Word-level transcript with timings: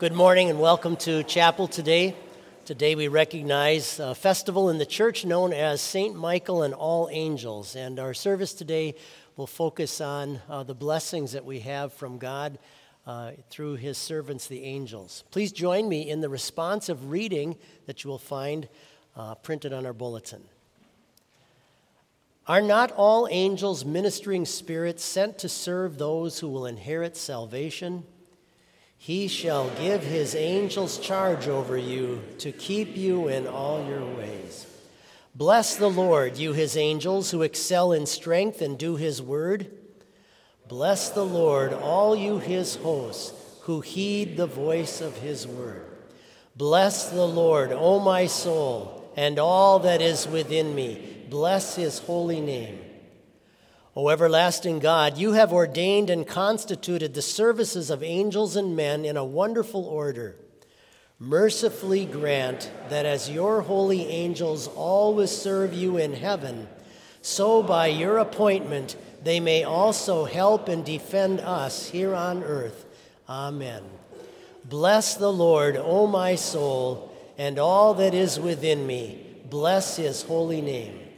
Good 0.00 0.14
morning 0.14 0.48
and 0.48 0.58
welcome 0.58 0.96
to 0.96 1.22
chapel 1.24 1.68
today. 1.68 2.16
Today 2.64 2.94
we 2.94 3.08
recognize 3.08 4.00
a 4.00 4.14
festival 4.14 4.70
in 4.70 4.78
the 4.78 4.86
church 4.86 5.26
known 5.26 5.52
as 5.52 5.82
St. 5.82 6.16
Michael 6.16 6.62
and 6.62 6.72
All 6.72 7.10
Angels. 7.12 7.76
And 7.76 7.98
our 7.98 8.14
service 8.14 8.54
today 8.54 8.94
will 9.36 9.46
focus 9.46 10.00
on 10.00 10.40
uh, 10.48 10.62
the 10.62 10.74
blessings 10.74 11.32
that 11.32 11.44
we 11.44 11.60
have 11.60 11.92
from 11.92 12.16
God 12.16 12.58
uh, 13.06 13.32
through 13.50 13.74
his 13.74 13.98
servants, 13.98 14.46
the 14.46 14.64
angels. 14.64 15.22
Please 15.30 15.52
join 15.52 15.86
me 15.86 16.08
in 16.08 16.22
the 16.22 16.30
responsive 16.30 17.10
reading 17.10 17.58
that 17.84 18.02
you 18.02 18.08
will 18.08 18.18
find 18.18 18.70
uh, 19.16 19.34
printed 19.34 19.74
on 19.74 19.84
our 19.84 19.92
bulletin. 19.92 20.40
Are 22.46 22.62
not 22.62 22.90
all 22.92 23.28
angels 23.30 23.84
ministering 23.84 24.46
spirits 24.46 25.04
sent 25.04 25.36
to 25.40 25.48
serve 25.50 25.98
those 25.98 26.38
who 26.38 26.48
will 26.48 26.64
inherit 26.64 27.18
salvation? 27.18 28.04
He 29.02 29.28
shall 29.28 29.70
give 29.76 30.02
his 30.02 30.34
angels 30.34 30.98
charge 30.98 31.48
over 31.48 31.74
you 31.74 32.20
to 32.36 32.52
keep 32.52 32.98
you 32.98 33.28
in 33.28 33.46
all 33.46 33.82
your 33.88 34.04
ways. 34.04 34.66
Bless 35.34 35.74
the 35.74 35.88
Lord, 35.88 36.36
you 36.36 36.52
his 36.52 36.76
angels 36.76 37.30
who 37.30 37.40
excel 37.40 37.92
in 37.92 38.04
strength 38.04 38.60
and 38.60 38.78
do 38.78 38.96
his 38.96 39.22
word. 39.22 39.70
Bless 40.68 41.08
the 41.08 41.24
Lord, 41.24 41.72
all 41.72 42.14
you 42.14 42.40
his 42.40 42.76
hosts 42.76 43.32
who 43.62 43.80
heed 43.80 44.36
the 44.36 44.46
voice 44.46 45.00
of 45.00 45.16
his 45.16 45.46
word. 45.46 45.86
Bless 46.54 47.08
the 47.08 47.26
Lord, 47.26 47.72
O 47.72 48.00
my 48.00 48.26
soul, 48.26 49.10
and 49.16 49.38
all 49.38 49.78
that 49.78 50.02
is 50.02 50.28
within 50.28 50.74
me. 50.74 51.24
Bless 51.30 51.74
his 51.74 52.00
holy 52.00 52.42
name. 52.42 52.78
O 53.96 54.08
everlasting 54.08 54.78
God, 54.78 55.18
you 55.18 55.32
have 55.32 55.52
ordained 55.52 56.10
and 56.10 56.26
constituted 56.26 57.12
the 57.12 57.22
services 57.22 57.90
of 57.90 58.04
angels 58.04 58.54
and 58.54 58.76
men 58.76 59.04
in 59.04 59.16
a 59.16 59.24
wonderful 59.24 59.84
order. 59.84 60.36
Mercifully 61.18 62.06
grant 62.06 62.70
that 62.88 63.04
as 63.04 63.28
your 63.28 63.62
holy 63.62 64.06
angels 64.06 64.68
always 64.68 65.30
serve 65.30 65.74
you 65.74 65.96
in 65.96 66.14
heaven, 66.14 66.68
so 67.20 67.62
by 67.62 67.88
your 67.88 68.18
appointment 68.18 68.96
they 69.22 69.40
may 69.40 69.64
also 69.64 70.24
help 70.24 70.68
and 70.68 70.84
defend 70.84 71.40
us 71.40 71.90
here 71.90 72.14
on 72.14 72.44
earth. 72.44 72.86
Amen. 73.28 73.82
Bless 74.64 75.16
the 75.16 75.32
Lord, 75.32 75.76
O 75.76 76.06
my 76.06 76.36
soul, 76.36 77.12
and 77.36 77.58
all 77.58 77.94
that 77.94 78.14
is 78.14 78.38
within 78.38 78.86
me. 78.86 79.26
Bless 79.50 79.96
his 79.96 80.22
holy 80.22 80.60
name. 80.60 81.09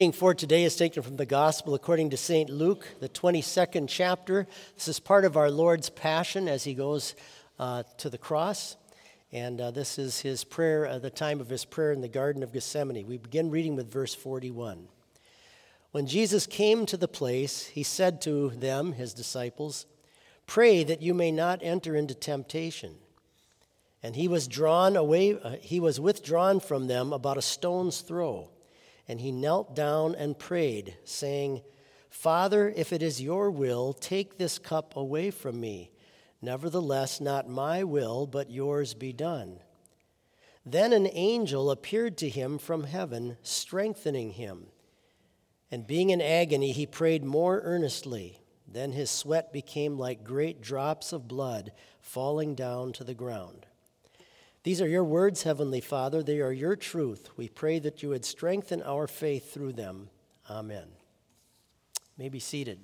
For 0.00 0.32
today 0.32 0.64
is 0.64 0.76
taken 0.76 1.02
from 1.02 1.18
the 1.18 1.26
Gospel 1.26 1.74
according 1.74 2.08
to 2.08 2.16
St. 2.16 2.48
Luke, 2.48 2.88
the 3.00 3.08
22nd 3.10 3.86
chapter. 3.86 4.46
This 4.74 4.88
is 4.88 4.98
part 4.98 5.26
of 5.26 5.36
our 5.36 5.50
Lord's 5.50 5.90
Passion 5.90 6.48
as 6.48 6.64
he 6.64 6.72
goes 6.72 7.14
uh, 7.58 7.82
to 7.98 8.08
the 8.08 8.16
cross. 8.16 8.78
And 9.30 9.60
uh, 9.60 9.72
this 9.72 9.98
is 9.98 10.18
his 10.18 10.42
prayer, 10.42 10.86
uh, 10.86 10.98
the 11.00 11.10
time 11.10 11.38
of 11.38 11.50
his 11.50 11.66
prayer 11.66 11.92
in 11.92 12.00
the 12.00 12.08
Garden 12.08 12.42
of 12.42 12.50
Gethsemane. 12.50 13.06
We 13.06 13.18
begin 13.18 13.50
reading 13.50 13.76
with 13.76 13.92
verse 13.92 14.14
41. 14.14 14.88
When 15.92 16.06
Jesus 16.06 16.46
came 16.46 16.86
to 16.86 16.96
the 16.96 17.06
place, 17.06 17.66
he 17.66 17.82
said 17.82 18.22
to 18.22 18.48
them, 18.56 18.94
his 18.94 19.12
disciples, 19.12 19.84
Pray 20.46 20.82
that 20.82 21.02
you 21.02 21.12
may 21.12 21.30
not 21.30 21.60
enter 21.62 21.94
into 21.94 22.14
temptation. 22.14 22.94
And 24.02 24.16
he 24.16 24.28
was 24.28 24.48
drawn 24.48 24.96
away, 24.96 25.38
uh, 25.38 25.56
he 25.60 25.78
was 25.78 26.00
withdrawn 26.00 26.58
from 26.58 26.86
them 26.86 27.12
about 27.12 27.36
a 27.36 27.42
stone's 27.42 28.00
throw 28.00 28.48
and 29.08 29.20
he 29.20 29.32
knelt 29.32 29.74
down 29.74 30.14
and 30.14 30.38
prayed, 30.38 30.96
saying, 31.04 31.62
Father, 32.08 32.72
if 32.74 32.92
it 32.92 33.02
is 33.02 33.22
your 33.22 33.50
will, 33.50 33.92
take 33.92 34.36
this 34.36 34.58
cup 34.58 34.96
away 34.96 35.30
from 35.30 35.60
me. 35.60 35.90
Nevertheless, 36.42 37.20
not 37.20 37.48
my 37.48 37.84
will, 37.84 38.26
but 38.26 38.50
yours 38.50 38.94
be 38.94 39.12
done. 39.12 39.60
Then 40.64 40.92
an 40.92 41.08
angel 41.12 41.70
appeared 41.70 42.18
to 42.18 42.28
him 42.28 42.58
from 42.58 42.84
heaven, 42.84 43.36
strengthening 43.42 44.32
him. 44.32 44.66
And 45.70 45.86
being 45.86 46.10
in 46.10 46.20
agony, 46.20 46.72
he 46.72 46.86
prayed 46.86 47.24
more 47.24 47.60
earnestly. 47.62 48.40
Then 48.66 48.92
his 48.92 49.10
sweat 49.10 49.52
became 49.52 49.98
like 49.98 50.24
great 50.24 50.60
drops 50.60 51.12
of 51.12 51.28
blood 51.28 51.72
falling 52.00 52.54
down 52.54 52.92
to 52.94 53.04
the 53.04 53.14
ground. 53.14 53.66
These 54.62 54.82
are 54.82 54.88
your 54.88 55.04
words, 55.04 55.44
Heavenly 55.44 55.80
Father. 55.80 56.22
They 56.22 56.40
are 56.40 56.52
your 56.52 56.76
truth. 56.76 57.30
We 57.36 57.48
pray 57.48 57.78
that 57.78 58.02
you 58.02 58.10
would 58.10 58.26
strengthen 58.26 58.82
our 58.82 59.06
faith 59.06 59.54
through 59.54 59.72
them. 59.72 60.10
Amen. 60.50 60.84
You 61.96 62.24
may 62.24 62.28
be 62.28 62.40
seated. 62.40 62.78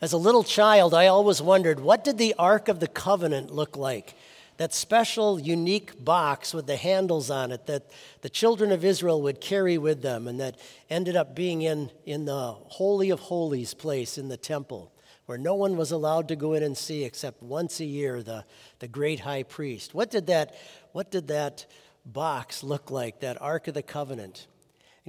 As 0.00 0.12
a 0.12 0.18
little 0.18 0.42
child, 0.42 0.92
I 0.92 1.06
always 1.06 1.40
wondered 1.40 1.78
what 1.78 2.02
did 2.02 2.18
the 2.18 2.34
Ark 2.38 2.68
of 2.68 2.80
the 2.80 2.88
Covenant 2.88 3.50
look 3.50 3.76
like? 3.76 4.14
That 4.56 4.74
special, 4.74 5.38
unique 5.38 6.04
box 6.04 6.52
with 6.52 6.66
the 6.66 6.76
handles 6.76 7.30
on 7.30 7.52
it 7.52 7.66
that 7.66 7.90
the 8.22 8.28
children 8.28 8.72
of 8.72 8.84
Israel 8.84 9.22
would 9.22 9.40
carry 9.40 9.78
with 9.78 10.02
them, 10.02 10.26
and 10.26 10.40
that 10.40 10.58
ended 10.90 11.14
up 11.14 11.36
being 11.36 11.62
in, 11.62 11.90
in 12.04 12.24
the 12.24 12.52
Holy 12.52 13.10
of 13.10 13.20
Holies 13.20 13.74
place 13.74 14.18
in 14.18 14.28
the 14.28 14.36
temple, 14.36 14.92
where 15.26 15.38
no 15.38 15.54
one 15.54 15.76
was 15.76 15.90
allowed 15.90 16.28
to 16.28 16.36
go 16.36 16.54
in 16.54 16.62
and 16.62 16.76
see 16.76 17.04
except 17.04 17.42
once 17.42 17.80
a 17.80 17.84
year 17.84 18.22
the, 18.22 18.44
the 18.78 18.88
great 18.88 19.20
high 19.20 19.42
priest. 19.42 19.92
What 19.92 20.10
did, 20.10 20.28
that, 20.28 20.56
what 20.92 21.10
did 21.10 21.28
that 21.28 21.66
box 22.04 22.62
look 22.62 22.90
like, 22.90 23.20
that 23.20 23.40
Ark 23.42 23.68
of 23.68 23.74
the 23.74 23.82
Covenant? 23.82 24.46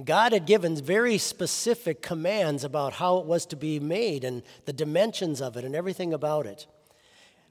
God 0.04 0.32
had 0.32 0.46
given 0.46 0.76
very 0.76 1.18
specific 1.18 2.02
commands 2.02 2.62
about 2.62 2.94
how 2.94 3.18
it 3.18 3.26
was 3.26 3.46
to 3.46 3.56
be 3.56 3.80
made 3.80 4.24
and 4.24 4.42
the 4.64 4.72
dimensions 4.72 5.40
of 5.40 5.56
it 5.56 5.64
and 5.64 5.74
everything 5.74 6.12
about 6.12 6.46
it. 6.46 6.66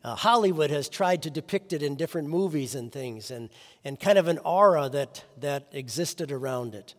Uh, 0.04 0.16
Hollywood 0.16 0.70
has 0.70 0.88
tried 0.88 1.24
to 1.24 1.30
depict 1.30 1.74
it 1.74 1.84
in 1.84 1.96
different 1.96 2.30
movies 2.30 2.76
and 2.76 2.92
things, 2.92 3.32
and, 3.32 3.50
and 3.84 4.00
kind 4.00 4.18
of 4.18 4.28
an 4.28 4.38
aura 4.40 4.88
that, 4.90 5.26
that 5.40 5.68
existed 5.72 6.32
around 6.32 6.76
it. 6.76 6.96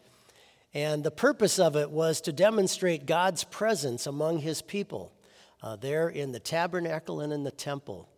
And 0.74 1.02
the 1.02 1.10
purpose 1.10 1.58
of 1.58 1.76
it 1.76 1.90
was 1.90 2.20
to 2.22 2.32
demonstrate 2.32 3.06
God's 3.06 3.44
presence 3.44 4.06
among 4.06 4.38
his 4.38 4.60
people 4.60 5.12
uh, 5.62 5.76
there 5.76 6.08
in 6.08 6.32
the 6.32 6.40
tabernacle 6.40 7.20
and 7.20 7.32
in 7.32 7.44
the 7.44 7.50
temple 7.50 8.08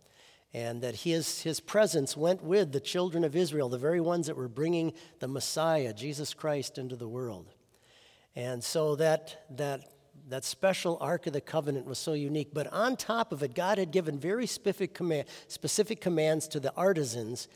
and 0.53 0.83
that 0.83 0.97
his, 0.97 1.43
his 1.43 1.61
presence 1.61 2.17
went 2.17 2.43
with 2.43 2.73
the 2.73 2.81
children 2.81 3.23
of 3.23 3.37
Israel, 3.37 3.69
the 3.69 3.79
very 3.79 4.01
ones 4.01 4.27
that 4.27 4.37
were 4.37 4.49
bringing 4.49 4.93
the 5.21 5.29
Messiah, 5.29 5.93
Jesus 5.93 6.35
Christ, 6.35 6.77
into 6.77 6.97
the 6.97 7.09
world. 7.09 7.47
And 8.35 8.63
so 8.63 8.97
that, 8.97 9.45
that, 9.57 9.93
that 10.29 10.45
special 10.45 10.99
Ark 11.01 11.27
of 11.29 11.33
the 11.33 11.41
Covenant 11.41 11.87
was 11.87 11.99
so 11.99 12.15
unique. 12.15 12.51
But 12.53 12.67
on 12.73 12.97
top 12.97 13.33
of 13.33 13.43
it, 13.43 13.55
God 13.55 13.79
had 13.79 13.93
given 13.93 14.19
very 14.19 14.47
specific, 14.47 14.93
command, 14.93 15.27
specific 15.47 16.01
commands 16.01 16.49
to 16.49 16.61
the 16.61 16.75
artisans 16.75 17.47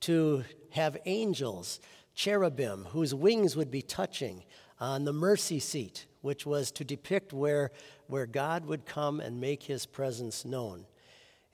to 0.00 0.44
have 0.70 0.96
angels, 1.06 1.80
cherubim, 2.14 2.86
whose 2.86 3.14
wings 3.14 3.56
would 3.56 3.70
be 3.70 3.82
touching 3.82 4.42
on 4.80 5.04
the 5.04 5.12
mercy 5.12 5.60
seat, 5.60 6.06
which 6.22 6.46
was 6.46 6.72
to 6.72 6.84
depict 6.84 7.32
where, 7.32 7.70
where 8.10 8.26
God 8.26 8.66
would 8.66 8.84
come 8.84 9.20
and 9.20 9.40
make 9.40 9.62
his 9.62 9.86
presence 9.86 10.44
known. 10.44 10.86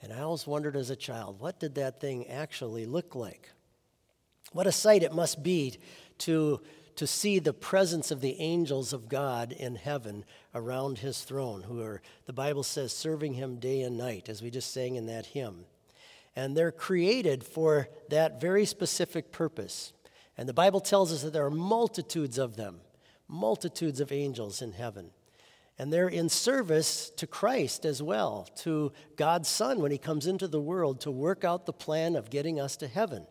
And 0.02 0.12
I 0.12 0.20
always 0.20 0.46
wondered 0.46 0.76
as 0.76 0.90
a 0.90 0.96
child, 0.96 1.40
what 1.40 1.60
did 1.60 1.74
that 1.76 2.00
thing 2.00 2.26
actually 2.28 2.86
look 2.86 3.14
like? 3.14 3.50
What 4.52 4.66
a 4.66 4.72
sight 4.72 5.02
it 5.02 5.12
must 5.12 5.42
be 5.42 5.78
to, 6.18 6.60
to 6.96 7.06
see 7.06 7.38
the 7.38 7.52
presence 7.52 8.10
of 8.10 8.20
the 8.20 8.40
angels 8.40 8.92
of 8.92 9.08
God 9.08 9.52
in 9.52 9.76
heaven 9.76 10.24
around 10.54 10.98
his 10.98 11.22
throne, 11.22 11.62
who 11.62 11.82
are, 11.82 12.00
the 12.26 12.32
Bible 12.32 12.62
says, 12.62 12.92
serving 12.92 13.34
him 13.34 13.56
day 13.56 13.82
and 13.82 13.98
night, 13.98 14.28
as 14.28 14.42
we 14.42 14.50
just 14.50 14.72
sang 14.72 14.96
in 14.96 15.06
that 15.06 15.26
hymn. 15.26 15.64
And 16.34 16.56
they're 16.56 16.72
created 16.72 17.44
for 17.44 17.88
that 18.10 18.40
very 18.40 18.66
specific 18.66 19.32
purpose. 19.32 19.92
And 20.36 20.48
the 20.48 20.54
Bible 20.54 20.80
tells 20.80 21.12
us 21.12 21.22
that 21.22 21.32
there 21.32 21.46
are 21.46 21.50
multitudes 21.50 22.38
of 22.38 22.56
them, 22.56 22.80
multitudes 23.26 24.00
of 24.00 24.12
angels 24.12 24.60
in 24.60 24.72
heaven. 24.72 25.10
And 25.78 25.92
they're 25.92 26.08
in 26.08 26.28
service 26.28 27.10
to 27.16 27.26
Christ 27.26 27.84
as 27.84 28.02
well, 28.02 28.48
to 28.56 28.92
God's 29.16 29.48
Son 29.48 29.80
when 29.80 29.90
He 29.90 29.98
comes 29.98 30.26
into 30.26 30.48
the 30.48 30.60
world 30.60 31.00
to 31.02 31.10
work 31.10 31.44
out 31.44 31.66
the 31.66 31.72
plan 31.72 32.16
of 32.16 32.30
getting 32.30 32.58
us 32.58 32.76
to 32.78 32.88
heaven. 32.88 33.26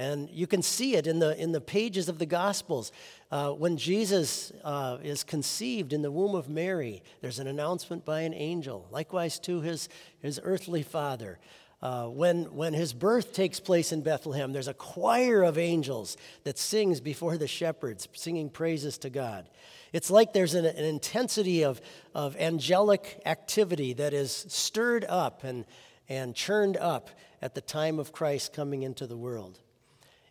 And 0.00 0.30
you 0.30 0.46
can 0.46 0.62
see 0.62 0.94
it 0.94 1.08
in 1.08 1.18
the, 1.18 1.36
in 1.40 1.50
the 1.50 1.60
pages 1.60 2.08
of 2.08 2.20
the 2.20 2.26
Gospels. 2.26 2.92
Uh, 3.32 3.50
when 3.50 3.76
Jesus 3.76 4.52
uh, 4.62 4.98
is 5.02 5.24
conceived 5.24 5.92
in 5.92 6.02
the 6.02 6.10
womb 6.12 6.36
of 6.36 6.48
Mary, 6.48 7.02
there's 7.20 7.40
an 7.40 7.48
announcement 7.48 8.04
by 8.04 8.20
an 8.20 8.32
angel. 8.32 8.86
Likewise, 8.92 9.40
to 9.40 9.60
his, 9.60 9.88
his 10.20 10.40
earthly 10.44 10.84
father. 10.84 11.38
Uh, 11.82 12.06
when, 12.06 12.44
when 12.54 12.74
his 12.74 12.92
birth 12.92 13.32
takes 13.32 13.58
place 13.58 13.90
in 13.90 14.02
Bethlehem, 14.02 14.52
there's 14.52 14.68
a 14.68 14.74
choir 14.74 15.42
of 15.42 15.58
angels 15.58 16.16
that 16.44 16.58
sings 16.58 17.00
before 17.00 17.36
the 17.36 17.48
shepherds, 17.48 18.08
singing 18.12 18.50
praises 18.50 18.98
to 18.98 19.10
God. 19.10 19.48
It's 19.92 20.10
like 20.10 20.32
there's 20.32 20.54
an, 20.54 20.66
an, 20.66 20.84
intensity 20.84 21.62
of, 21.64 21.80
of 22.14 22.36
angelic 22.36 23.20
activity 23.24 23.94
that 23.94 24.12
is 24.12 24.46
stirred 24.48 25.04
up 25.08 25.44
and, 25.44 25.64
and 26.08 26.34
churned 26.34 26.76
up 26.76 27.10
at 27.40 27.54
the 27.54 27.60
time 27.60 27.98
of 27.98 28.12
Christ 28.12 28.52
coming 28.52 28.82
into 28.82 29.06
the 29.06 29.16
world. 29.16 29.60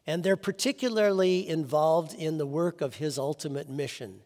And 0.06 0.24
they're 0.24 0.38
particularly 0.38 1.48
involved 1.48 2.14
in 2.14 2.38
the 2.38 2.46
work 2.46 2.82
of 2.82 2.96
his 2.96 3.18
ultimate 3.18 3.70
mission, 3.70 4.22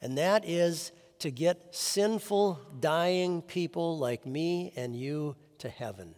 and 0.00 0.16
that 0.16 0.44
is 0.46 0.92
to 1.18 1.30
get 1.30 1.74
sinful, 1.74 2.60
dying 2.78 3.42
people 3.42 3.98
like 3.98 4.24
me 4.24 4.72
and 4.76 4.94
you 4.94 5.34
to 5.58 5.68
heaven. 5.68 6.14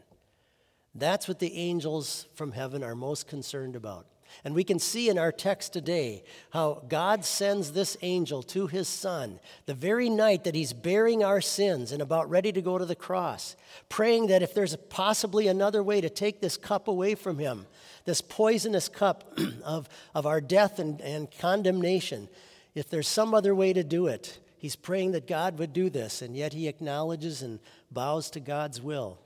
That's 0.95 1.29
what 1.29 1.39
the 1.39 1.57
angels 1.57 2.27
from 2.35 2.53
heaven 2.53 2.83
are 2.83 2.95
most 2.95 3.27
concerned 3.27 3.77
about. 3.77 4.07
And 4.45 4.55
we 4.55 4.65
can 4.65 4.79
see 4.79 5.09
in 5.09 5.19
our 5.19 5.33
text 5.33 5.73
today 5.73 6.25
how 6.51 6.83
God 6.89 7.25
sends 7.25 7.73
this 7.73 7.97
angel 8.03 8.43
to 8.45 8.67
his 8.67 8.89
son 8.89 9.41
the 9.67 9.75
very 9.75 10.09
night 10.09 10.45
that 10.45 10.55
he's 10.55 10.73
bearing 10.73 11.23
our 11.23 11.41
sins 11.41 11.93
and 11.93 12.01
about 12.01 12.31
ready 12.31 12.53
to 12.53 12.63
go 12.63 12.79
to 12.79 12.85
the 12.85 12.95
cross, 12.95 13.57
praying 13.89 14.29
that 14.29 14.43
if 14.43 14.55
there's 14.55 14.77
possibly 14.89 15.49
another 15.49 15.83
way 15.83 16.01
to 16.01 16.11
take 16.11 16.41
this 16.41 16.57
cup 16.57 16.89
away 16.89 17.15
from 17.15 17.39
him, 17.39 17.67
this 18.05 18.21
poisonous 18.21 18.89
cup 18.89 19.39
of, 19.65 19.89
of 20.15 20.27
our 20.27 20.41
death 20.41 20.79
and, 20.79 21.01
and 21.01 21.31
condemnation, 21.39 22.29
if 22.75 22.89
there's 22.89 23.09
some 23.09 23.35
other 23.35 23.55
way 23.55 23.73
to 23.73 23.85
do 23.85 24.07
it, 24.07 24.39
he's 24.59 24.77
praying 24.77 25.13
that 25.13 25.27
God 25.27 25.59
would 25.59 25.73
do 25.73 25.91
this, 25.91 26.23
and 26.23 26.37
yet 26.37 26.53
he 26.53 26.69
acknowledges 26.69 27.43
and 27.43 27.59
bows 27.91 28.31
to 28.31 28.41
God's 28.41 28.81
will. 28.81 29.19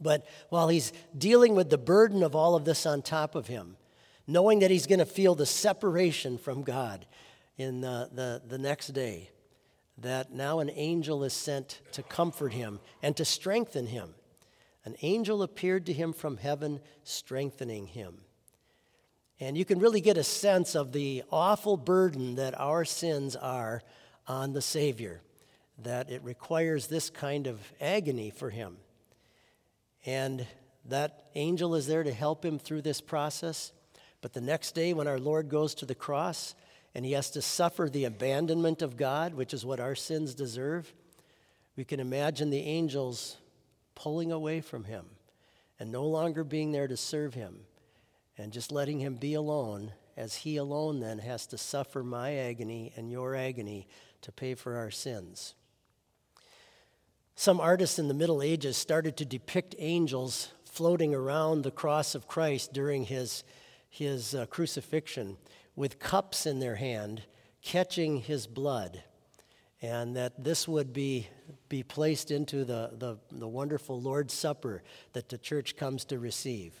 But 0.00 0.26
while 0.48 0.68
he's 0.68 0.92
dealing 1.16 1.54
with 1.54 1.70
the 1.70 1.78
burden 1.78 2.22
of 2.22 2.34
all 2.34 2.54
of 2.54 2.64
this 2.64 2.86
on 2.86 3.02
top 3.02 3.34
of 3.34 3.46
him, 3.46 3.76
knowing 4.26 4.60
that 4.60 4.70
he's 4.70 4.86
going 4.86 4.98
to 4.98 5.06
feel 5.06 5.34
the 5.34 5.46
separation 5.46 6.38
from 6.38 6.62
God 6.62 7.06
in 7.56 7.80
the, 7.80 8.08
the, 8.12 8.42
the 8.46 8.58
next 8.58 8.88
day, 8.88 9.30
that 9.98 10.32
now 10.32 10.60
an 10.60 10.70
angel 10.74 11.24
is 11.24 11.32
sent 11.32 11.80
to 11.92 12.02
comfort 12.02 12.52
him 12.52 12.80
and 13.02 13.16
to 13.16 13.24
strengthen 13.24 13.86
him. 13.86 14.14
An 14.84 14.96
angel 15.02 15.42
appeared 15.42 15.86
to 15.86 15.92
him 15.92 16.12
from 16.12 16.38
heaven, 16.38 16.80
strengthening 17.04 17.86
him. 17.86 18.18
And 19.38 19.56
you 19.56 19.64
can 19.64 19.80
really 19.80 20.00
get 20.00 20.16
a 20.16 20.24
sense 20.24 20.74
of 20.74 20.92
the 20.92 21.24
awful 21.30 21.76
burden 21.76 22.36
that 22.36 22.58
our 22.58 22.84
sins 22.84 23.36
are 23.36 23.82
on 24.26 24.52
the 24.52 24.62
Savior, 24.62 25.20
that 25.78 26.10
it 26.10 26.22
requires 26.22 26.86
this 26.86 27.10
kind 27.10 27.46
of 27.46 27.60
agony 27.80 28.30
for 28.30 28.50
him. 28.50 28.76
And 30.06 30.46
that 30.86 31.26
angel 31.34 31.74
is 31.74 31.86
there 31.86 32.02
to 32.02 32.12
help 32.12 32.44
him 32.44 32.58
through 32.58 32.82
this 32.82 33.00
process. 33.00 33.72
But 34.22 34.32
the 34.32 34.40
next 34.40 34.74
day, 34.74 34.94
when 34.94 35.08
our 35.08 35.18
Lord 35.18 35.50
goes 35.50 35.74
to 35.74 35.86
the 35.86 35.94
cross 35.94 36.54
and 36.94 37.04
he 37.04 37.12
has 37.12 37.30
to 37.32 37.42
suffer 37.42 37.90
the 37.90 38.04
abandonment 38.04 38.80
of 38.80 38.96
God, 38.96 39.34
which 39.34 39.52
is 39.52 39.66
what 39.66 39.80
our 39.80 39.94
sins 39.94 40.34
deserve, 40.34 40.94
we 41.76 41.84
can 41.84 42.00
imagine 42.00 42.48
the 42.48 42.60
angels 42.60 43.36
pulling 43.94 44.32
away 44.32 44.60
from 44.60 44.84
him 44.84 45.04
and 45.78 45.90
no 45.90 46.06
longer 46.06 46.44
being 46.44 46.72
there 46.72 46.86
to 46.86 46.96
serve 46.96 47.34
him 47.34 47.60
and 48.38 48.52
just 48.52 48.72
letting 48.72 49.00
him 49.00 49.16
be 49.16 49.34
alone, 49.34 49.92
as 50.16 50.36
he 50.36 50.56
alone 50.56 51.00
then 51.00 51.18
has 51.18 51.46
to 51.46 51.58
suffer 51.58 52.02
my 52.02 52.34
agony 52.34 52.92
and 52.96 53.10
your 53.10 53.34
agony 53.34 53.88
to 54.20 54.30
pay 54.30 54.54
for 54.54 54.76
our 54.76 54.90
sins. 54.90 55.54
Some 57.34 57.60
artists 57.60 57.98
in 57.98 58.08
the 58.08 58.14
Middle 58.14 58.42
Ages 58.42 58.76
started 58.76 59.16
to 59.16 59.24
depict 59.24 59.74
angels 59.78 60.52
floating 60.64 61.14
around 61.14 61.62
the 61.62 61.70
cross 61.70 62.14
of 62.14 62.28
Christ 62.28 62.72
during 62.72 63.04
his 63.04 63.42
his 63.92 64.34
uh, 64.34 64.46
crucifixion 64.46 65.36
with 65.76 65.98
cups 65.98 66.46
in 66.46 66.60
their 66.60 66.76
hand, 66.76 67.22
catching 67.60 68.16
his 68.16 68.46
blood, 68.46 69.02
and 69.82 70.16
that 70.16 70.42
this 70.42 70.66
would 70.66 70.94
be, 70.94 71.28
be 71.68 71.82
placed 71.82 72.30
into 72.30 72.64
the, 72.64 72.90
the, 72.94 73.18
the 73.30 73.46
wonderful 73.46 74.00
Lord's 74.00 74.32
Supper 74.32 74.82
that 75.12 75.28
the 75.28 75.36
church 75.36 75.76
comes 75.76 76.06
to 76.06 76.18
receive. 76.18 76.80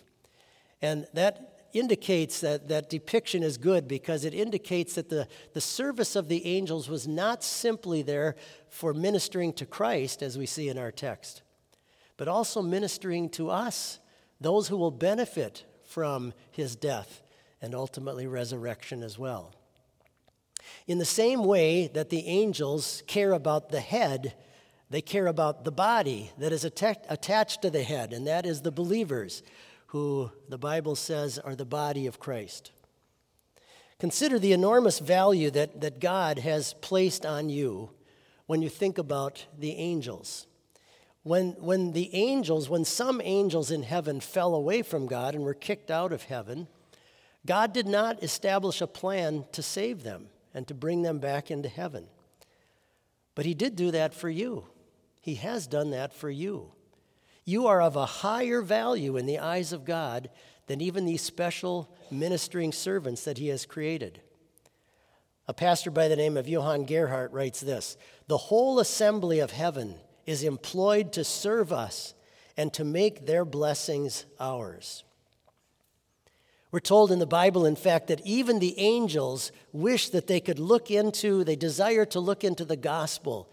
And 0.80 1.06
that 1.12 1.66
indicates 1.74 2.40
that 2.40 2.68
that 2.68 2.88
depiction 2.88 3.42
is 3.42 3.58
good 3.58 3.86
because 3.86 4.24
it 4.24 4.32
indicates 4.32 4.94
that 4.94 5.10
the, 5.10 5.28
the 5.52 5.60
service 5.60 6.16
of 6.16 6.28
the 6.28 6.46
angels 6.46 6.88
was 6.88 7.06
not 7.06 7.44
simply 7.44 8.00
there 8.00 8.36
for 8.70 8.94
ministering 8.94 9.52
to 9.52 9.66
Christ, 9.66 10.22
as 10.22 10.38
we 10.38 10.46
see 10.46 10.70
in 10.70 10.78
our 10.78 10.90
text, 10.90 11.42
but 12.16 12.26
also 12.26 12.62
ministering 12.62 13.28
to 13.30 13.50
us, 13.50 13.98
those 14.40 14.68
who 14.68 14.78
will 14.78 14.90
benefit 14.90 15.66
from 15.92 16.32
his 16.50 16.74
death 16.74 17.22
and 17.60 17.74
ultimately 17.74 18.26
resurrection 18.26 19.02
as 19.02 19.18
well. 19.18 19.54
In 20.86 20.98
the 20.98 21.04
same 21.04 21.44
way 21.44 21.88
that 21.88 22.10
the 22.10 22.26
angels 22.26 23.02
care 23.06 23.32
about 23.32 23.68
the 23.68 23.80
head, 23.80 24.34
they 24.90 25.02
care 25.02 25.26
about 25.26 25.64
the 25.64 25.72
body 25.72 26.30
that 26.38 26.52
is 26.52 26.64
attached 26.64 27.62
to 27.62 27.70
the 27.70 27.82
head, 27.82 28.12
and 28.12 28.26
that 28.26 28.46
is 28.46 28.62
the 28.62 28.72
believers, 28.72 29.42
who 29.86 30.30
the 30.48 30.58
Bible 30.58 30.96
says 30.96 31.38
are 31.38 31.54
the 31.54 31.66
body 31.66 32.06
of 32.06 32.18
Christ. 32.18 32.72
Consider 33.98 34.38
the 34.38 34.52
enormous 34.52 34.98
value 34.98 35.50
that, 35.50 35.82
that 35.82 36.00
God 36.00 36.38
has 36.38 36.74
placed 36.80 37.26
on 37.26 37.50
you 37.50 37.90
when 38.46 38.62
you 38.62 38.68
think 38.68 38.98
about 38.98 39.46
the 39.58 39.72
angels. 39.72 40.46
When, 41.22 41.52
when 41.52 41.92
the 41.92 42.14
angels, 42.14 42.68
when 42.68 42.84
some 42.84 43.20
angels 43.22 43.70
in 43.70 43.84
heaven 43.84 44.20
fell 44.20 44.54
away 44.54 44.82
from 44.82 45.06
God 45.06 45.34
and 45.34 45.44
were 45.44 45.54
kicked 45.54 45.90
out 45.90 46.12
of 46.12 46.24
heaven, 46.24 46.66
God 47.46 47.72
did 47.72 47.86
not 47.86 48.22
establish 48.22 48.80
a 48.80 48.86
plan 48.86 49.44
to 49.52 49.62
save 49.62 50.02
them 50.02 50.28
and 50.52 50.66
to 50.68 50.74
bring 50.74 51.02
them 51.02 51.18
back 51.18 51.50
into 51.50 51.68
heaven. 51.68 52.06
But 53.34 53.46
He 53.46 53.54
did 53.54 53.76
do 53.76 53.90
that 53.92 54.14
for 54.14 54.28
you. 54.28 54.66
He 55.20 55.36
has 55.36 55.66
done 55.66 55.90
that 55.90 56.12
for 56.12 56.28
you. 56.28 56.72
You 57.44 57.66
are 57.66 57.80
of 57.80 57.96
a 57.96 58.06
higher 58.06 58.60
value 58.60 59.16
in 59.16 59.26
the 59.26 59.38
eyes 59.38 59.72
of 59.72 59.84
God 59.84 60.28
than 60.66 60.80
even 60.80 61.04
these 61.04 61.22
special 61.22 61.94
ministering 62.10 62.72
servants 62.72 63.24
that 63.24 63.38
He 63.38 63.48
has 63.48 63.64
created. 63.64 64.20
A 65.48 65.54
pastor 65.54 65.90
by 65.90 66.08
the 66.08 66.16
name 66.16 66.36
of 66.36 66.48
Johann 66.48 66.84
Gerhard 66.84 67.32
writes 67.32 67.60
this 67.60 67.96
The 68.26 68.38
whole 68.38 68.78
assembly 68.80 69.38
of 69.40 69.52
heaven 69.52 69.96
is 70.26 70.42
employed 70.42 71.12
to 71.12 71.24
serve 71.24 71.72
us 71.72 72.14
and 72.56 72.72
to 72.74 72.84
make 72.84 73.26
their 73.26 73.44
blessings 73.44 74.24
ours. 74.38 75.04
We're 76.70 76.80
told 76.80 77.12
in 77.12 77.18
the 77.18 77.26
Bible, 77.26 77.66
in 77.66 77.76
fact, 77.76 78.06
that 78.06 78.26
even 78.26 78.58
the 78.58 78.78
angels 78.78 79.52
wish 79.72 80.08
that 80.08 80.26
they 80.26 80.40
could 80.40 80.58
look 80.58 80.90
into, 80.90 81.44
they 81.44 81.56
desire 81.56 82.06
to 82.06 82.20
look 82.20 82.44
into 82.44 82.64
the 82.64 82.76
gospel 82.76 83.52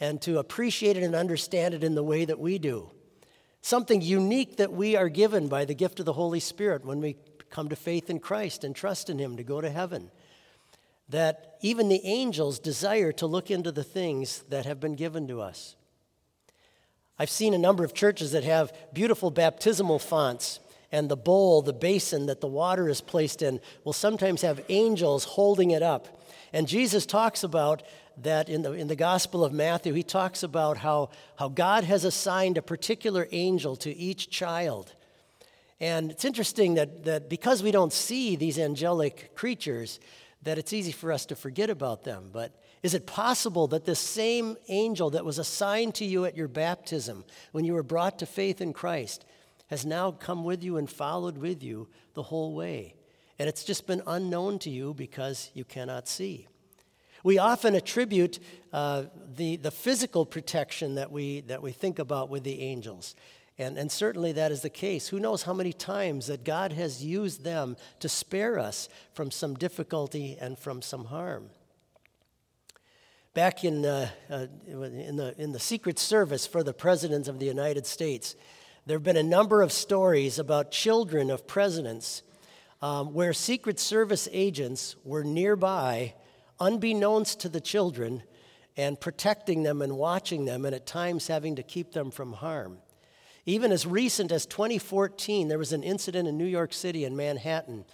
and 0.00 0.20
to 0.22 0.38
appreciate 0.38 0.96
it 0.96 1.04
and 1.04 1.14
understand 1.14 1.74
it 1.74 1.84
in 1.84 1.94
the 1.94 2.02
way 2.02 2.24
that 2.24 2.40
we 2.40 2.58
do. 2.58 2.90
Something 3.62 4.02
unique 4.02 4.56
that 4.56 4.72
we 4.72 4.96
are 4.96 5.08
given 5.08 5.48
by 5.48 5.64
the 5.64 5.74
gift 5.74 6.00
of 6.00 6.06
the 6.06 6.12
Holy 6.12 6.40
Spirit 6.40 6.84
when 6.84 7.00
we 7.00 7.16
come 7.50 7.68
to 7.68 7.76
faith 7.76 8.10
in 8.10 8.18
Christ 8.18 8.64
and 8.64 8.74
trust 8.74 9.10
in 9.10 9.18
Him 9.18 9.36
to 9.36 9.44
go 9.44 9.60
to 9.60 9.70
heaven. 9.70 10.10
That 11.08 11.58
even 11.62 11.88
the 11.88 12.04
angels 12.04 12.58
desire 12.58 13.12
to 13.12 13.26
look 13.26 13.48
into 13.50 13.70
the 13.70 13.84
things 13.84 14.42
that 14.48 14.66
have 14.66 14.80
been 14.80 14.96
given 14.96 15.28
to 15.28 15.40
us. 15.40 15.76
I've 17.18 17.30
seen 17.30 17.54
a 17.54 17.58
number 17.58 17.84
of 17.84 17.94
churches 17.94 18.32
that 18.32 18.44
have 18.44 18.72
beautiful 18.92 19.30
baptismal 19.30 19.98
fonts, 19.98 20.60
and 20.92 21.08
the 21.08 21.16
bowl, 21.16 21.62
the 21.62 21.72
basin 21.72 22.26
that 22.26 22.40
the 22.40 22.46
water 22.46 22.88
is 22.88 23.00
placed 23.00 23.42
in, 23.42 23.60
will 23.84 23.92
sometimes 23.92 24.42
have 24.42 24.64
angels 24.68 25.24
holding 25.24 25.70
it 25.70 25.82
up. 25.82 26.22
And 26.52 26.68
Jesus 26.68 27.06
talks 27.06 27.42
about 27.42 27.82
that 28.18 28.48
in 28.48 28.62
the, 28.62 28.72
in 28.72 28.88
the 28.88 28.96
Gospel 28.96 29.44
of 29.44 29.52
Matthew. 29.52 29.92
He 29.92 30.02
talks 30.02 30.42
about 30.42 30.78
how, 30.78 31.10
how 31.36 31.48
God 31.48 31.84
has 31.84 32.04
assigned 32.04 32.56
a 32.56 32.62
particular 32.62 33.28
angel 33.32 33.76
to 33.76 33.94
each 33.94 34.30
child. 34.30 34.94
And 35.80 36.10
it's 36.10 36.24
interesting 36.24 36.74
that, 36.74 37.04
that 37.04 37.28
because 37.28 37.62
we 37.62 37.70
don't 37.70 37.92
see 37.92 38.36
these 38.36 38.58
angelic 38.58 39.34
creatures, 39.34 40.00
that 40.42 40.58
it's 40.58 40.72
easy 40.72 40.92
for 40.92 41.12
us 41.12 41.26
to 41.26 41.36
forget 41.36 41.68
about 41.68 42.04
them. 42.04 42.30
But 42.32 42.52
is 42.86 42.94
it 42.94 43.04
possible 43.04 43.66
that 43.66 43.84
this 43.84 43.98
same 43.98 44.56
angel 44.68 45.10
that 45.10 45.24
was 45.24 45.40
assigned 45.40 45.92
to 45.96 46.04
you 46.04 46.24
at 46.24 46.36
your 46.36 46.46
baptism, 46.46 47.24
when 47.50 47.64
you 47.64 47.72
were 47.72 47.82
brought 47.82 48.20
to 48.20 48.26
faith 48.26 48.60
in 48.60 48.72
Christ, 48.72 49.24
has 49.70 49.84
now 49.84 50.12
come 50.12 50.44
with 50.44 50.62
you 50.62 50.76
and 50.76 50.88
followed 50.88 51.36
with 51.36 51.64
you 51.64 51.88
the 52.14 52.22
whole 52.22 52.54
way? 52.54 52.94
And 53.40 53.48
it's 53.48 53.64
just 53.64 53.88
been 53.88 54.02
unknown 54.06 54.60
to 54.60 54.70
you 54.70 54.94
because 54.94 55.50
you 55.52 55.64
cannot 55.64 56.06
see. 56.06 56.46
We 57.24 57.38
often 57.38 57.74
attribute 57.74 58.38
uh, 58.72 59.06
the, 59.34 59.56
the 59.56 59.72
physical 59.72 60.24
protection 60.24 60.94
that 60.94 61.10
we, 61.10 61.40
that 61.40 61.62
we 61.62 61.72
think 61.72 61.98
about 61.98 62.30
with 62.30 62.44
the 62.44 62.60
angels. 62.60 63.16
And, 63.58 63.76
and 63.78 63.90
certainly 63.90 64.30
that 64.30 64.52
is 64.52 64.62
the 64.62 64.70
case. 64.70 65.08
Who 65.08 65.18
knows 65.18 65.42
how 65.42 65.54
many 65.54 65.72
times 65.72 66.28
that 66.28 66.44
God 66.44 66.72
has 66.74 67.04
used 67.04 67.42
them 67.42 67.76
to 67.98 68.08
spare 68.08 68.60
us 68.60 68.88
from 69.12 69.32
some 69.32 69.54
difficulty 69.54 70.38
and 70.40 70.56
from 70.56 70.82
some 70.82 71.06
harm. 71.06 71.50
Back 73.36 73.64
in, 73.64 73.84
uh, 73.84 74.08
uh, 74.30 74.46
in, 74.66 75.16
the, 75.16 75.34
in 75.36 75.52
the 75.52 75.58
Secret 75.58 75.98
Service 75.98 76.46
for 76.46 76.62
the 76.62 76.72
Presidents 76.72 77.28
of 77.28 77.38
the 77.38 77.44
United 77.44 77.86
States, 77.86 78.34
there 78.86 78.96
have 78.96 79.04
been 79.04 79.18
a 79.18 79.22
number 79.22 79.60
of 79.60 79.72
stories 79.72 80.38
about 80.38 80.70
children 80.70 81.30
of 81.30 81.46
presidents 81.46 82.22
um, 82.80 83.12
where 83.12 83.34
Secret 83.34 83.78
Service 83.78 84.26
agents 84.32 84.96
were 85.04 85.22
nearby, 85.22 86.14
unbeknownst 86.60 87.38
to 87.40 87.50
the 87.50 87.60
children, 87.60 88.22
and 88.74 88.98
protecting 88.98 89.64
them 89.64 89.82
and 89.82 89.98
watching 89.98 90.46
them, 90.46 90.64
and 90.64 90.74
at 90.74 90.86
times 90.86 91.26
having 91.26 91.56
to 91.56 91.62
keep 91.62 91.92
them 91.92 92.10
from 92.10 92.32
harm. 92.32 92.78
Even 93.44 93.70
as 93.70 93.84
recent 93.84 94.32
as 94.32 94.46
2014, 94.46 95.48
there 95.48 95.58
was 95.58 95.74
an 95.74 95.82
incident 95.82 96.26
in 96.26 96.38
New 96.38 96.46
York 96.46 96.72
City 96.72 97.04
in 97.04 97.14
Manhattan 97.14 97.84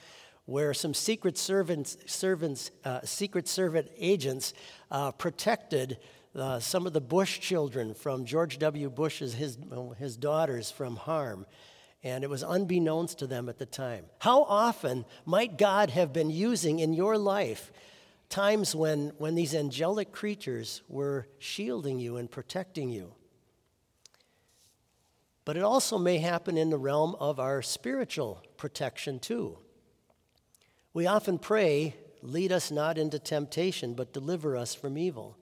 where 0.46 0.74
some 0.74 0.94
secret 0.94 1.38
servants, 1.38 1.96
servants 2.06 2.70
uh, 2.84 3.00
secret 3.04 3.46
servant 3.46 3.88
agents 3.96 4.54
uh, 4.90 5.12
protected 5.12 5.98
uh, 6.34 6.58
some 6.58 6.86
of 6.86 6.92
the 6.92 7.00
Bush 7.00 7.38
children 7.40 7.94
from 7.94 8.24
George 8.24 8.58
W. 8.58 8.90
Bush's 8.90 9.34
his, 9.34 9.58
his 9.98 10.16
daughters 10.16 10.70
from 10.70 10.96
harm. 10.96 11.46
And 12.02 12.24
it 12.24 12.30
was 12.30 12.42
unbeknownst 12.42 13.20
to 13.20 13.26
them 13.26 13.48
at 13.48 13.58
the 13.58 13.66
time. 13.66 14.06
How 14.18 14.42
often 14.42 15.04
might 15.24 15.56
God 15.56 15.90
have 15.90 16.12
been 16.12 16.30
using 16.30 16.80
in 16.80 16.94
your 16.94 17.16
life 17.16 17.70
times 18.28 18.74
when, 18.74 19.12
when 19.18 19.36
these 19.36 19.54
angelic 19.54 20.10
creatures 20.10 20.82
were 20.88 21.28
shielding 21.38 22.00
you 22.00 22.16
and 22.16 22.28
protecting 22.28 22.90
you? 22.90 23.12
But 25.44 25.56
it 25.56 25.62
also 25.62 25.98
may 25.98 26.18
happen 26.18 26.56
in 26.56 26.70
the 26.70 26.78
realm 26.78 27.14
of 27.20 27.38
our 27.38 27.62
spiritual 27.62 28.42
protection, 28.56 29.18
too. 29.18 29.58
We 30.94 31.06
often 31.06 31.38
pray, 31.38 31.96
Lead 32.22 32.52
us 32.52 32.70
not 32.70 32.98
into 32.98 33.18
temptation, 33.18 33.94
but 33.94 34.12
deliver 34.12 34.56
us 34.56 34.74
from 34.74 34.96
evil. 34.96 35.36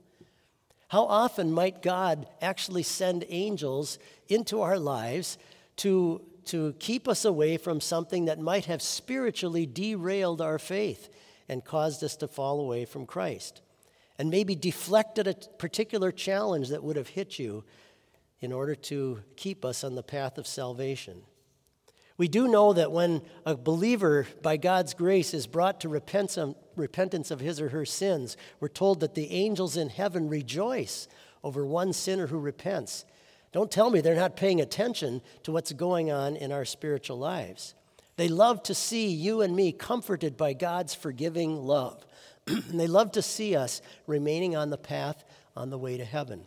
How 0.89 1.05
often 1.05 1.53
might 1.53 1.83
God 1.83 2.27
actually 2.41 2.83
send 2.83 3.25
angels 3.29 3.99
into 4.29 4.63
our 4.63 4.79
lives 4.79 5.37
to, 5.77 6.23
to 6.47 6.75
keep 6.79 7.07
us 7.07 7.25
away 7.25 7.59
from 7.59 7.81
something 7.81 8.25
that 8.25 8.41
might 8.41 8.65
have 8.65 8.81
spiritually 8.81 9.67
derailed 9.67 10.41
our 10.41 10.59
faith 10.59 11.11
and 11.49 11.65
caused 11.65 12.03
us 12.03 12.17
to 12.17 12.29
fall 12.29 12.61
away 12.61 12.87
from 12.87 13.07
Christ? 13.07 13.61
And 14.19 14.31
maybe 14.31 14.55
deflected 14.55 15.29
a 15.29 15.35
particular 15.59 16.11
challenge 16.11 16.71
that 16.71 16.83
would 16.83 16.97
have 16.97 17.09
hit 17.09 17.39
you 17.39 17.65
in 18.41 18.53
order 18.53 18.75
to 18.75 19.21
keep 19.37 19.65
us 19.65 19.85
on 19.85 19.95
the 19.95 20.03
path 20.03 20.39
of 20.39 20.47
salvation. 20.47 21.23
We 22.21 22.29
do 22.29 22.49
know 22.49 22.75
that 22.75 22.93
when 22.93 23.23
a 23.47 23.57
believer, 23.57 24.27
by 24.43 24.59
God's 24.59 24.93
grace, 24.93 25.33
is 25.33 25.47
brought 25.47 25.81
to 25.81 25.89
repentance 25.89 27.31
of 27.31 27.41
his 27.41 27.63
or 27.63 27.71
her 27.71 27.87
sins, 27.87 28.37
we're 28.61 28.69
told 28.69 29.01
that 29.01 29.15
the 29.15 29.33
angels 29.33 29.75
in 29.79 29.89
heaven 29.89 30.29
rejoice 30.29 31.09
over 31.43 31.65
one 31.65 31.95
sinner 31.95 32.27
who 32.27 32.39
repents. 32.39 33.07
Don't 33.53 33.71
tell 33.71 33.89
me 33.89 34.03
they're 34.03 34.15
not 34.15 34.37
paying 34.37 34.61
attention 34.61 35.23
to 35.45 35.53
what's 35.53 35.73
going 35.73 36.13
on 36.13 36.37
in 36.37 36.53
our 36.53 36.67
spiritual 36.67 37.19
lives. 37.19 37.75
They 38.17 38.29
love 38.29 38.63
to 38.65 38.75
see 38.75 39.09
you 39.09 39.41
and 39.41 39.57
me 39.57 39.73
comforted 39.73 40.37
by 40.37 40.53
God's 40.53 40.95
forgiving 40.95 41.57
love. 41.57 42.05
and 42.47 42.79
they 42.79 42.87
love 42.87 43.13
to 43.13 43.23
see 43.23 43.57
us 43.57 43.81
remaining 44.07 44.55
on 44.55 44.69
the 44.69 44.77
path 44.77 45.25
on 45.57 45.71
the 45.71 45.79
way 45.79 45.97
to 45.97 46.05
heaven. 46.05 46.43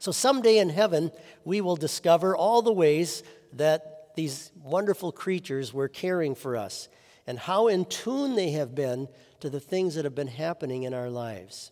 So 0.00 0.10
someday 0.10 0.58
in 0.58 0.70
heaven, 0.70 1.12
we 1.44 1.60
will 1.60 1.76
discover 1.76 2.36
all 2.36 2.62
the 2.62 2.72
ways 2.72 3.22
that 3.52 3.95
these 4.16 4.50
wonderful 4.62 5.12
creatures 5.12 5.72
were 5.72 5.88
caring 5.88 6.34
for 6.34 6.56
us 6.56 6.88
and 7.26 7.38
how 7.38 7.68
in 7.68 7.84
tune 7.84 8.34
they 8.34 8.52
have 8.52 8.74
been 8.74 9.08
to 9.40 9.50
the 9.50 9.60
things 9.60 9.94
that 9.94 10.04
have 10.04 10.14
been 10.14 10.26
happening 10.26 10.84
in 10.84 10.94
our 10.94 11.10
lives. 11.10 11.70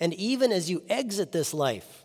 And 0.00 0.14
even 0.14 0.52
as 0.52 0.70
you 0.70 0.82
exit 0.88 1.32
this 1.32 1.52
life, 1.52 2.04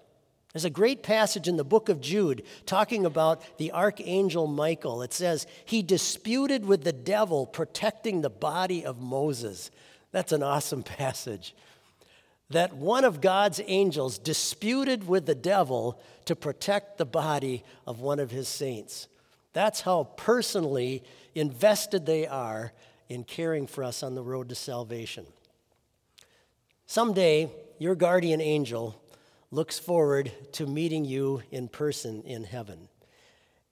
there's 0.53 0.65
a 0.65 0.69
great 0.69 1.01
passage 1.01 1.47
in 1.47 1.57
the 1.57 1.63
book 1.63 1.89
of 1.89 1.99
Jude 1.99 2.43
talking 2.65 3.05
about 3.05 3.41
the 3.57 3.71
archangel 3.71 4.45
Michael. 4.45 5.01
It 5.01 5.13
says, 5.13 5.47
He 5.65 5.81
disputed 5.81 6.65
with 6.65 6.83
the 6.83 6.93
devil, 6.93 7.45
protecting 7.45 8.21
the 8.21 8.29
body 8.29 8.85
of 8.85 9.01
Moses. 9.01 9.71
That's 10.11 10.31
an 10.31 10.43
awesome 10.43 10.83
passage. 10.83 11.55
That 12.49 12.75
one 12.75 13.03
of 13.03 13.19
God's 13.19 13.61
angels 13.65 14.19
disputed 14.19 15.07
with 15.07 15.25
the 15.25 15.35
devil 15.35 15.99
to 16.25 16.35
protect 16.35 16.97
the 16.97 17.05
body 17.05 17.63
of 17.87 17.99
one 17.99 18.19
of 18.19 18.29
his 18.29 18.47
saints. 18.47 19.07
That's 19.53 19.81
how 19.81 20.05
personally 20.17 21.03
invested 21.35 22.05
they 22.05 22.27
are 22.27 22.73
in 23.07 23.23
caring 23.23 23.67
for 23.67 23.83
us 23.83 24.03
on 24.03 24.15
the 24.15 24.23
road 24.23 24.49
to 24.49 24.55
salvation. 24.55 25.25
Someday, 26.85 27.51
your 27.79 27.95
guardian 27.95 28.41
angel 28.41 29.01
looks 29.51 29.77
forward 29.77 30.31
to 30.53 30.65
meeting 30.65 31.05
you 31.05 31.41
in 31.51 31.67
person 31.67 32.23
in 32.23 32.43
heaven. 32.43 32.89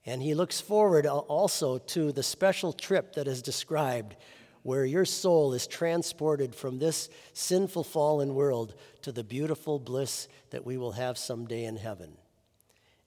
And 0.06 0.22
he 0.22 0.34
looks 0.34 0.60
forward 0.60 1.06
also 1.06 1.78
to 1.78 2.12
the 2.12 2.22
special 2.22 2.72
trip 2.72 3.14
that 3.14 3.28
is 3.28 3.42
described 3.42 4.16
where 4.62 4.84
your 4.84 5.04
soul 5.04 5.54
is 5.54 5.66
transported 5.66 6.54
from 6.54 6.78
this 6.78 7.08
sinful, 7.32 7.84
fallen 7.84 8.34
world 8.34 8.74
to 9.02 9.10
the 9.10 9.24
beautiful 9.24 9.78
bliss 9.78 10.28
that 10.50 10.64
we 10.64 10.76
will 10.76 10.92
have 10.92 11.18
someday 11.18 11.64
in 11.64 11.76
heaven. 11.76 12.16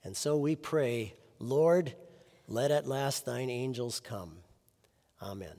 And 0.03 0.15
so 0.15 0.37
we 0.37 0.55
pray, 0.55 1.13
Lord, 1.39 1.93
let 2.47 2.69
at 2.69 2.87
last 2.87 3.25
thine 3.25 3.49
angels 3.49 3.99
come. 3.99 4.37
Amen. 5.21 5.55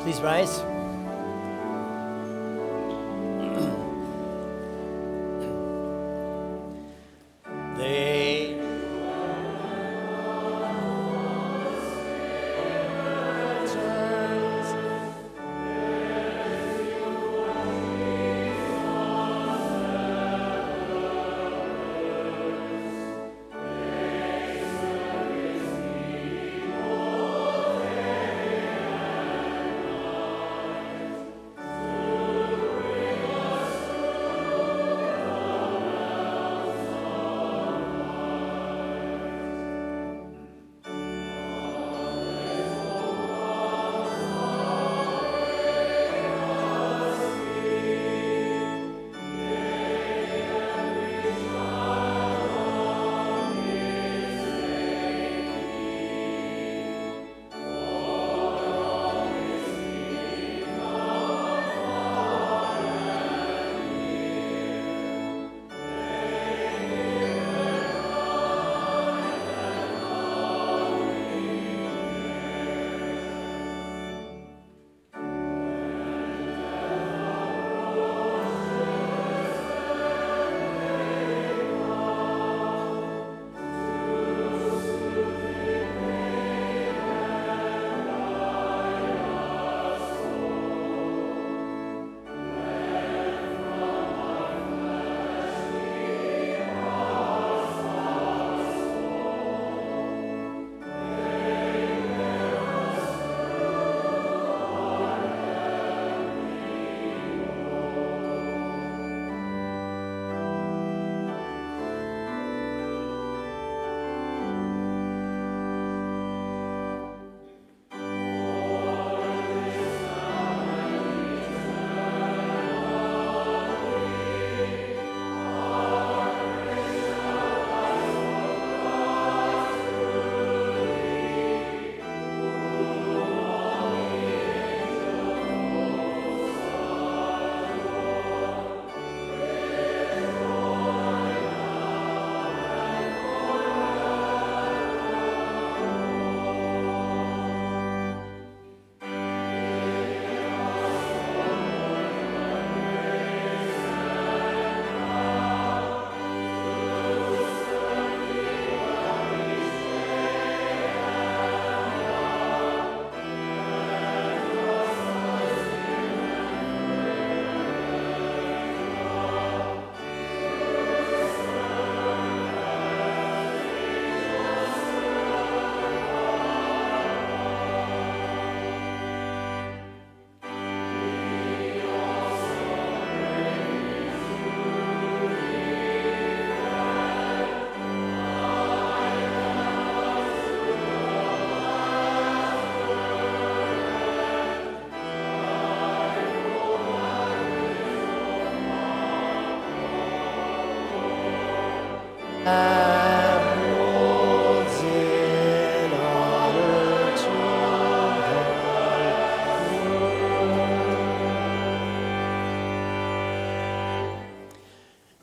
Please 0.00 0.20
rise. 0.22 0.60
they 7.76 8.19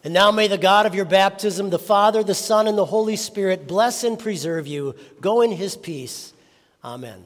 And 0.03 0.13
now 0.13 0.32
may 0.32 0.47
the 0.47 0.58
God 0.58 0.86
of 0.86 0.95
your 0.95 1.03
baptism, 1.03 1.69
the 1.69 1.77
Father, 1.77 2.23
the 2.23 2.34
Son, 2.34 2.65
and 2.67 2.77
the 2.77 2.86
Holy 2.86 3.17
Spirit 3.17 3.67
bless 3.67 4.06
and 4.06 4.17
preserve 4.17 4.65
you. 4.65 4.95
Go 5.19 5.41
in 5.41 5.51
his 5.51 5.75
peace. 5.75 6.32
Amen. 6.82 7.25